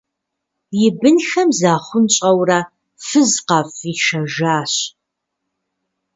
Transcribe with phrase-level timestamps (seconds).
[0.85, 2.59] И бынхэм захъунщӏэурэ
[3.05, 4.73] фыз къафӏишэжащ.